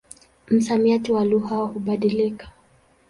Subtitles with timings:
[0.47, 2.47] Msamiati wa lugha hubadilika.